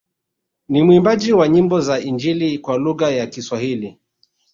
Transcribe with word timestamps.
Ni 0.69 0.83
mwimbaji 0.83 1.33
wa 1.33 1.47
nyimbo 1.47 1.81
za 1.81 1.99
injili 1.99 2.59
kwa 2.59 2.77
lugha 2.77 3.11
ya 3.11 3.27
Kiswahili 3.27 3.99